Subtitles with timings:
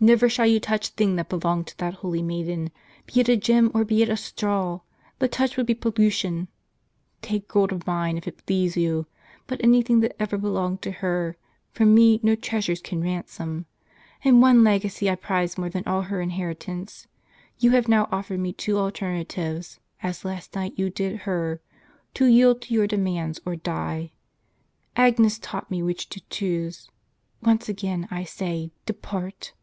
[0.00, 2.70] Never shall you touch thing that belonged to that holy maiden,
[3.06, 4.78] be it a gem or be it a straw!
[5.18, 6.46] That touch would be pollution.
[7.20, 9.06] Take gold of mine, if it please you;
[9.48, 11.36] but any thing that ever belonged to her,
[11.72, 13.66] from me no treasures can ransom.
[14.22, 17.08] And one legacy I prize more than all her inherit ance.
[17.58, 21.60] You have now offered me two alternatives, as last night you did her,
[22.14, 24.12] to yield to your demands, or die.
[24.94, 26.88] Agnes taught me which to choose.
[27.42, 29.54] Once again, I say, depart."